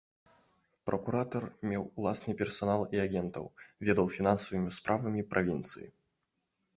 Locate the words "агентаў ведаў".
3.03-4.05